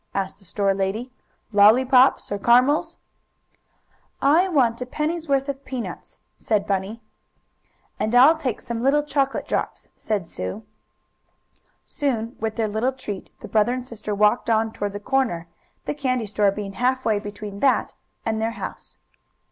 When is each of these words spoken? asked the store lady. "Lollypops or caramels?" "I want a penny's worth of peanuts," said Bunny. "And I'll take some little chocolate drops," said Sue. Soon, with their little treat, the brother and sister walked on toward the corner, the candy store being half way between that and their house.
asked 0.15 0.39
the 0.39 0.43
store 0.45 0.73
lady. 0.73 1.11
"Lollypops 1.53 2.31
or 2.31 2.39
caramels?" 2.39 2.97
"I 4.19 4.47
want 4.47 4.81
a 4.81 4.87
penny's 4.87 5.29
worth 5.29 5.47
of 5.47 5.63
peanuts," 5.63 6.17
said 6.35 6.65
Bunny. 6.65 7.03
"And 7.99 8.15
I'll 8.15 8.35
take 8.35 8.61
some 8.61 8.81
little 8.81 9.03
chocolate 9.03 9.47
drops," 9.47 9.89
said 9.95 10.27
Sue. 10.27 10.63
Soon, 11.85 12.35
with 12.39 12.55
their 12.55 12.67
little 12.67 12.93
treat, 12.93 13.29
the 13.41 13.47
brother 13.47 13.73
and 13.75 13.85
sister 13.85 14.15
walked 14.15 14.49
on 14.49 14.71
toward 14.73 14.93
the 14.93 14.99
corner, 14.99 15.47
the 15.85 15.93
candy 15.93 16.25
store 16.25 16.49
being 16.49 16.73
half 16.73 17.05
way 17.05 17.19
between 17.19 17.59
that 17.59 17.93
and 18.25 18.41
their 18.41 18.53
house. 18.57 18.97